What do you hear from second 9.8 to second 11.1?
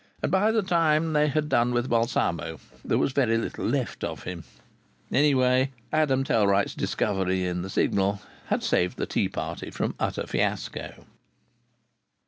utter fiasco.